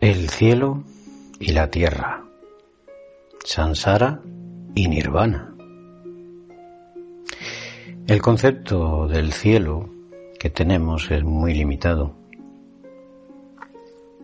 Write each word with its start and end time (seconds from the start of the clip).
El 0.00 0.30
cielo 0.30 0.82
y 1.38 1.52
la 1.52 1.70
tierra, 1.70 2.24
Sansara 3.44 4.22
y 4.74 4.88
Nirvana. 4.88 5.54
El 8.06 8.22
concepto 8.22 9.06
del 9.08 9.34
cielo 9.34 9.90
que 10.38 10.48
tenemos 10.48 11.10
es 11.10 11.22
muy 11.22 11.52
limitado. 11.52 12.16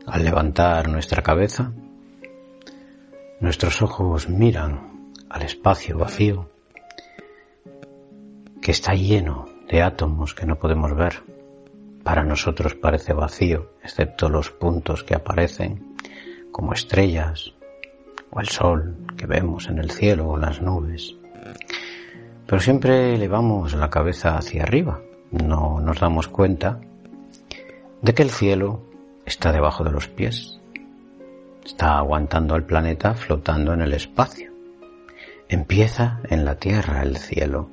Al 0.07 0.25
levantar 0.25 0.89
nuestra 0.89 1.23
cabeza, 1.23 1.75
nuestros 3.41 3.83
ojos 3.83 4.31
miran 4.31 5.13
al 5.29 5.43
espacio 5.43 5.99
vacío 5.99 6.49
que 8.63 8.71
está 8.71 8.95
lleno 8.95 9.45
de 9.69 9.83
átomos 9.83 10.35
que 10.35 10.47
no 10.47 10.57
podemos 10.57 10.97
ver 10.97 11.36
para 12.07 12.23
nosotros 12.23 12.77
parece 12.77 13.13
vacío, 13.13 13.73
excepto 13.83 14.29
los 14.29 14.53
puntos 14.53 15.03
que 15.03 15.17
aparecen 15.17 15.97
como 16.53 16.73
estrellas 16.73 17.53
o 18.31 18.39
el 18.39 18.49
sol 18.49 18.97
que 19.17 19.27
vemos 19.27 19.69
en 19.69 19.81
el 19.81 19.91
cielo 19.91 20.29
o 20.29 20.39
las 20.39 20.63
nubes. 20.63 21.17
Pero 22.47 22.61
siempre 22.61 23.17
elevamos 23.17 23.75
la 23.75 23.91
cabeza 23.91 24.39
hacia 24.39 24.63
arriba, 24.63 25.01
no 25.33 25.81
nos 25.81 25.99
damos 25.99 26.29
cuenta 26.29 26.79
de 28.03 28.15
que 28.15 28.23
el 28.23 28.31
cielo 28.31 28.85
está 29.25 29.51
debajo 29.51 29.83
de 29.83 29.91
los 29.91 30.07
pies, 30.07 30.61
está 31.65 31.99
aguantando 31.99 32.55
al 32.55 32.63
planeta 32.63 33.15
flotando 33.15 33.75
en 33.75 33.81
el 33.81 33.93
espacio. 33.93 34.53
Empieza 35.49 36.21
en 36.31 36.45
la 36.45 36.55
tierra 36.55 37.03
el 37.03 37.17
cielo 37.17 37.69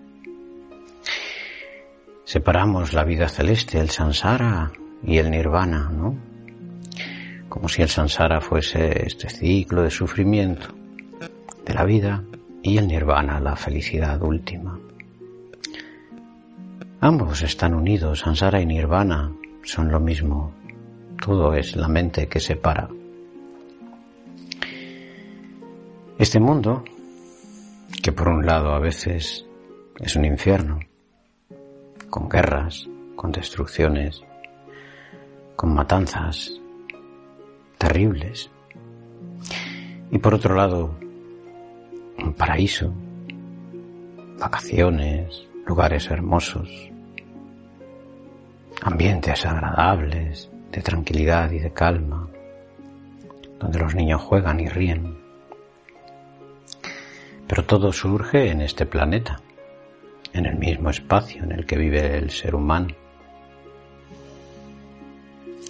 separamos 2.25 2.93
la 2.93 3.03
vida 3.03 3.27
celeste, 3.27 3.79
el 3.79 3.89
samsara 3.89 4.71
y 5.03 5.17
el 5.17 5.29
nirvana, 5.29 5.89
¿no? 5.89 6.16
Como 7.49 7.69
si 7.69 7.81
el 7.81 7.89
samsara 7.89 8.41
fuese 8.41 9.05
este 9.05 9.30
ciclo 9.30 9.83
de 9.83 9.91
sufrimiento 9.91 10.67
de 11.65 11.73
la 11.73 11.83
vida 11.83 12.23
y 12.61 12.77
el 12.77 12.88
nirvana 12.88 13.39
la 13.39 13.55
felicidad 13.55 14.21
última. 14.21 14.80
Ambos 17.02 17.41
están 17.41 17.73
unidos, 17.73 18.19
samsara 18.19 18.61
y 18.61 18.65
nirvana 18.65 19.31
son 19.63 19.91
lo 19.91 19.99
mismo. 19.99 20.53
Todo 21.21 21.53
es 21.53 21.75
la 21.75 21.87
mente 21.87 22.27
que 22.27 22.39
separa. 22.39 22.89
Este 26.17 26.39
mundo, 26.39 26.83
que 28.02 28.11
por 28.11 28.30
un 28.30 28.45
lado 28.45 28.73
a 28.73 28.80
veces 28.80 29.45
es 29.99 30.15
un 30.15 30.25
infierno, 30.25 30.80
con 32.14 32.30
guerras, 32.30 32.88
con 33.16 33.31
destrucciones, 33.31 34.23
con 35.56 35.73
matanzas 35.73 36.61
terribles. 37.80 38.52
Y 40.11 40.20
por 40.20 40.36
otro 40.36 40.53
lado, 40.53 40.94
un 42.20 42.33
paraíso, 42.33 42.94
vacaciones, 44.37 45.48
lugares 45.65 46.08
hermosos, 46.11 46.70
ambientes 48.83 49.43
agradables, 49.48 50.52
de 50.71 50.82
tranquilidad 50.83 51.49
y 51.49 51.58
de 51.58 51.73
calma, 51.73 52.30
donde 53.60 53.80
los 53.80 53.95
niños 53.95 54.21
juegan 54.21 54.60
y 54.60 54.70
ríen. 54.70 55.17
Pero 57.48 57.66
todo 57.66 57.92
surge 57.92 58.52
en 58.52 58.61
este 58.61 58.86
planeta 58.86 59.42
en 60.33 60.45
el 60.45 60.58
mismo 60.58 60.89
espacio 60.89 61.44
en 61.44 61.52
el 61.52 61.66
que 61.66 61.77
vive 61.77 62.17
el 62.17 62.32
ser 62.32 62.55
humano. 62.55 62.94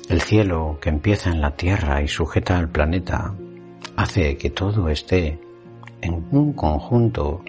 El 0.09 0.21
cielo 0.21 0.77
que 0.81 0.89
empieza 0.89 1.29
en 1.29 1.41
la 1.41 1.51
Tierra 1.51 2.01
y 2.01 2.07
sujeta 2.07 2.57
al 2.57 2.69
planeta 2.69 3.33
hace 3.95 4.37
que 4.37 4.49
todo 4.49 4.89
esté 4.89 5.39
en 6.01 6.25
un 6.31 6.53
conjunto 6.53 7.43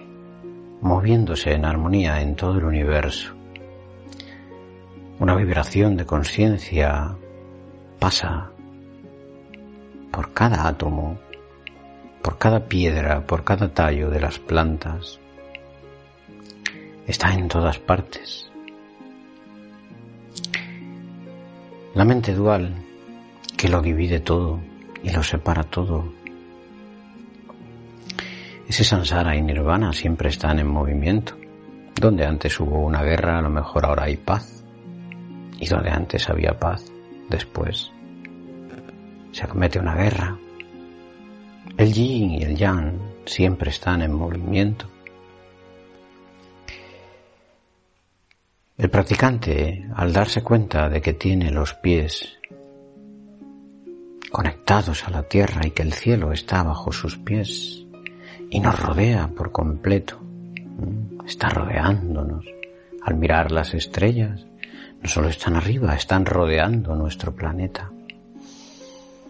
moviéndose 0.81 1.53
en 1.53 1.65
armonía 1.65 2.21
en 2.21 2.35
todo 2.35 2.57
el 2.57 2.65
universo. 2.65 3.33
Una 5.19 5.35
vibración 5.35 5.97
de 5.97 6.05
conciencia 6.05 7.15
pasa 7.99 8.51
por 10.11 10.33
cada 10.33 10.67
átomo, 10.67 11.17
por 12.21 12.37
cada 12.37 12.67
piedra, 12.67 13.25
por 13.25 13.43
cada 13.43 13.73
tallo 13.73 14.09
de 14.09 14.19
las 14.19 14.39
plantas, 14.39 15.19
está 17.07 17.33
en 17.33 17.47
todas 17.47 17.79
partes. 17.79 18.49
La 21.93 22.03
mente 22.03 22.33
dual 22.33 22.73
que 23.55 23.69
lo 23.69 23.81
divide 23.81 24.19
todo 24.19 24.59
y 25.03 25.11
lo 25.11 25.23
separa 25.23 25.63
todo. 25.63 26.11
Ese 28.67 28.83
sansara 28.83 29.35
y 29.35 29.41
nirvana 29.41 29.93
siempre 29.93 30.29
están 30.29 30.59
en 30.59 30.67
movimiento. 30.67 31.37
Donde 31.99 32.25
antes 32.25 32.59
hubo 32.59 32.81
una 32.85 33.03
guerra, 33.03 33.39
a 33.39 33.41
lo 33.41 33.49
mejor 33.49 33.85
ahora 33.85 34.05
hay 34.05 34.17
paz. 34.17 34.63
Y 35.59 35.67
donde 35.67 35.89
antes 35.89 36.29
había 36.29 36.59
paz, 36.59 36.91
después 37.29 37.91
se 39.31 39.43
acomete 39.43 39.79
una 39.79 39.95
guerra. 39.95 40.37
El 41.77 41.93
yin 41.93 42.31
y 42.31 42.43
el 42.43 42.55
yang 42.55 42.97
siempre 43.25 43.69
están 43.69 44.01
en 44.01 44.13
movimiento. 44.13 44.87
El 48.77 48.89
practicante, 48.89 49.87
al 49.95 50.11
darse 50.11 50.43
cuenta 50.43 50.89
de 50.89 51.01
que 51.01 51.13
tiene 51.13 51.49
los 51.49 51.73
pies 51.75 52.37
conectados 54.29 55.07
a 55.07 55.11
la 55.11 55.23
tierra 55.23 55.61
y 55.65 55.71
que 55.71 55.81
el 55.81 55.93
cielo 55.93 56.33
está 56.33 56.61
bajo 56.61 56.91
sus 56.91 57.17
pies 57.17 57.85
y 58.49 58.59
nos 58.59 58.77
rodea 58.77 59.29
por 59.29 59.53
completo, 59.53 60.19
está 61.25 61.47
rodeándonos. 61.47 62.43
Al 63.01 63.15
mirar 63.15 63.49
las 63.53 63.73
estrellas, 63.73 64.45
no 65.01 65.07
solo 65.07 65.29
están 65.29 65.55
arriba, 65.55 65.95
están 65.95 66.25
rodeando 66.25 66.95
nuestro 66.95 67.33
planeta. 67.33 67.89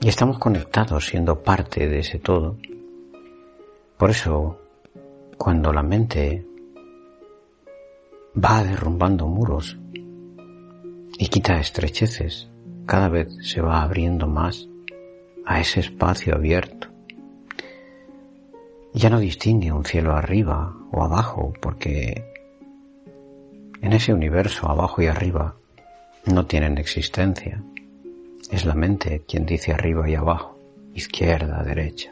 Y 0.01 0.07
estamos 0.07 0.39
conectados 0.39 1.06
siendo 1.06 1.44
parte 1.44 1.88
de 1.88 2.00
ese 2.00 2.17
todo. 2.17 2.57
Por 3.95 4.09
eso, 4.09 4.59
cuando 5.38 5.72
la 5.72 5.83
mente 5.83 6.47
va 8.35 8.63
derrumbando 8.63 9.28
muros 9.28 9.78
y 11.18 11.28
quita 11.28 11.59
estrecheces, 11.59 12.50
cada 12.85 13.07
vez 13.07 13.35
se 13.41 13.62
va 13.62 13.81
abriendo 13.81 14.28
más 14.28 14.68
a 15.46 15.59
ese 15.62 15.79
espacio 15.79 16.35
abierto. 16.35 16.90
Ya 18.94 19.09
no 19.09 19.19
distingue 19.19 19.72
un 19.72 19.85
cielo 19.85 20.16
arriba 20.16 20.75
o 20.91 21.03
abajo 21.03 21.53
porque 21.62 22.24
en 23.81 23.94
ese 23.94 24.13
universo 24.13 24.69
abajo 24.69 25.01
y 25.01 25.07
arriba 25.07 25.56
no 26.25 26.45
tienen 26.45 26.78
existencia. 26.78 27.62
Es 28.51 28.66
la 28.66 28.74
mente 28.74 29.24
quien 29.28 29.45
dice 29.45 29.74
arriba 29.74 30.09
y 30.09 30.15
abajo, 30.15 30.57
izquierda, 30.94 31.63
derecha. 31.63 32.12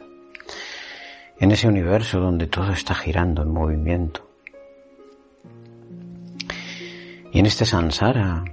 En 1.38 1.50
ese 1.50 1.68
universo 1.68 2.20
donde 2.20 2.46
todo 2.46 2.72
está 2.72 2.94
girando 2.94 3.42
en 3.42 3.50
movimiento, 3.50 4.33
y 7.34 7.40
en 7.40 7.46
este 7.46 7.66
sansara 7.66 8.44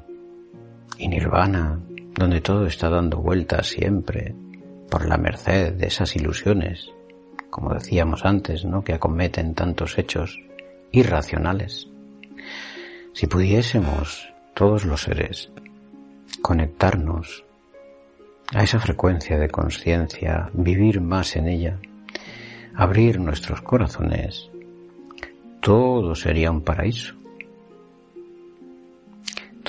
y 0.97 1.07
nirvana, 1.07 1.79
donde 2.15 2.41
todo 2.41 2.65
está 2.65 2.89
dando 2.89 3.17
vueltas 3.17 3.67
siempre 3.67 4.33
por 4.89 5.07
la 5.07 5.17
merced 5.17 5.73
de 5.73 5.85
esas 5.85 6.15
ilusiones, 6.15 6.91
como 7.51 7.75
decíamos 7.75 8.25
antes, 8.25 8.65
¿no? 8.65 8.83
que 8.83 8.95
acometen 8.95 9.53
tantos 9.53 9.99
hechos 9.99 10.39
irracionales. 10.91 11.89
Si 13.13 13.27
pudiésemos, 13.27 14.27
todos 14.55 14.83
los 14.83 15.03
seres, 15.03 15.51
conectarnos 16.41 17.45
a 18.51 18.63
esa 18.63 18.79
frecuencia 18.79 19.37
de 19.37 19.49
conciencia, 19.49 20.49
vivir 20.53 21.01
más 21.01 21.35
en 21.35 21.49
ella, 21.49 21.77
abrir 22.73 23.19
nuestros 23.19 23.61
corazones, 23.61 24.49
todo 25.61 26.15
sería 26.15 26.49
un 26.49 26.61
paraíso. 26.61 27.20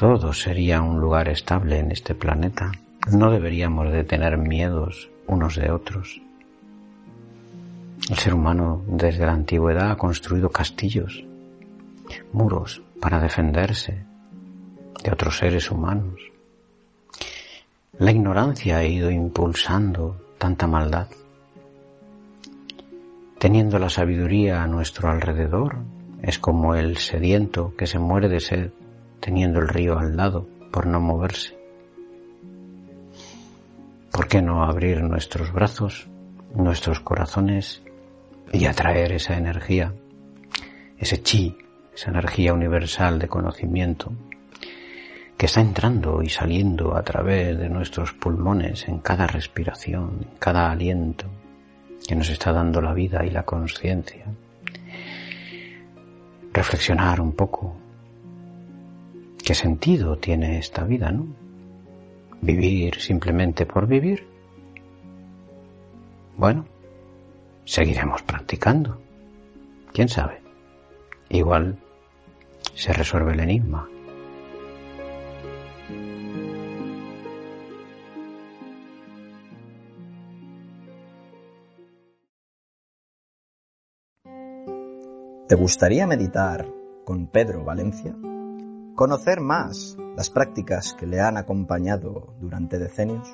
Todo 0.03 0.33
sería 0.33 0.83
un 0.83 0.99
lugar 0.99 1.29
estable 1.29 1.79
en 1.79 1.93
este 1.93 2.17
planeta. 2.17 2.73
No 3.13 3.31
deberíamos 3.31 3.93
de 3.93 4.03
tener 4.03 4.37
miedos 4.37 5.09
unos 5.29 5.55
de 5.55 5.71
otros. 5.71 6.21
El 8.11 8.17
ser 8.17 8.35
humano 8.35 8.83
desde 8.89 9.25
la 9.25 9.33
antigüedad 9.33 9.93
ha 9.93 9.97
construido 9.97 10.51
castillos, 10.51 11.25
muros 12.33 12.83
para 13.01 13.21
defenderse 13.21 14.05
de 15.05 15.13
otros 15.13 15.39
seres 15.39 15.71
humanos. 15.71 16.21
La 17.97 18.11
ignorancia 18.11 18.79
ha 18.79 18.85
ido 18.85 19.09
impulsando 19.09 20.17
tanta 20.37 20.67
maldad. 20.67 21.07
Teniendo 23.39 23.79
la 23.79 23.89
sabiduría 23.89 24.65
a 24.65 24.67
nuestro 24.67 25.11
alrededor, 25.11 25.77
es 26.23 26.41
como 26.41 26.75
el 26.75 26.97
sediento 26.97 27.77
que 27.77 27.87
se 27.87 28.01
muere 28.01 28.29
de 28.29 28.41
sed 28.41 28.73
teniendo 29.23 29.61
el 29.61 29.69
río 29.69 29.99
al 29.99 30.17
lado 30.17 30.49
por 30.73 30.87
no 30.87 31.01
moverse. 31.01 31.57
¿Por 34.11 34.27
qué 34.29 34.43
no 34.43 34.65
abrir 34.65 35.03
nuestros 35.03 35.53
brazos, 35.53 36.09
nuestros 36.55 37.01
corazones 37.01 37.83
y 38.53 38.67
atraer 38.67 39.13
esa 39.13 39.39
energía, 39.39 39.95
ese 40.99 41.23
chi, 41.23 41.57
esa 41.95 42.11
energía 42.11 42.53
universal 42.53 43.19
de 43.19 43.29
conocimiento 43.29 44.13
que 45.39 45.47
está 45.47 45.61
entrando 45.61 46.23
y 46.23 46.29
saliendo 46.29 46.97
a 46.97 47.03
través 47.03 47.57
de 47.59 47.69
nuestros 47.69 48.13
pulmones 48.13 48.87
en 48.89 48.99
cada 48.99 49.27
respiración, 49.27 50.19
en 50.31 50.39
cada 50.39 50.71
aliento 50.71 51.27
que 52.07 52.17
nos 52.17 52.29
está 52.29 52.53
dando 52.53 52.81
la 52.81 52.93
vida 52.93 53.25
y 53.25 53.31
la 53.31 53.45
conciencia. 53.45 54.27
Reflexionar 56.53 57.21
un 57.21 57.33
poco. 57.33 57.77
¿Qué 59.45 59.55
sentido 59.55 60.17
tiene 60.19 60.59
esta 60.59 60.85
vida, 60.85 61.11
no? 61.11 61.27
¿Vivir 62.41 63.01
simplemente 63.01 63.67
por 63.67 63.89
vivir? 63.89 64.25
Bueno, 66.37 66.65
seguiremos 67.65 68.23
practicando. 68.23 69.01
¿Quién 69.93 70.09
sabe? 70.09 70.41
Igual 71.29 71.77
se 72.75 72.93
resuelve 72.93 73.33
el 73.33 73.41
enigma. 73.41 73.89
¿Te 85.49 85.55
gustaría 85.57 86.07
meditar 86.07 86.67
con 87.05 87.27
Pedro 87.27 87.65
Valencia? 87.65 88.15
¿Conocer 88.95 89.41
más 89.41 89.97
las 90.17 90.29
prácticas 90.29 90.93
que 90.93 91.07
le 91.07 91.21
han 91.21 91.39
acompañado 91.39 92.35
durante 92.41 92.79
decenios? 92.79 93.27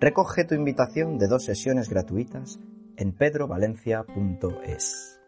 Recoge 0.00 0.44
tu 0.44 0.54
invitación 0.54 1.18
de 1.18 1.28
dos 1.28 1.44
sesiones 1.44 1.90
gratuitas 1.90 2.58
en 2.96 3.12
pedrovalencia.es. 3.12 5.20